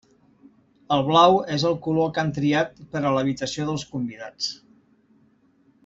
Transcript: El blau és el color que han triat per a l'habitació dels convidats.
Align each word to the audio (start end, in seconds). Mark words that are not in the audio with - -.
El 0.95 1.03
blau 1.09 1.37
és 1.57 1.65
el 1.71 1.77
color 1.89 2.09
que 2.15 2.21
han 2.23 2.31
triat 2.39 2.73
per 2.95 3.03
a 3.03 3.13
l'habitació 3.19 3.67
dels 3.71 3.85
convidats. 3.95 4.49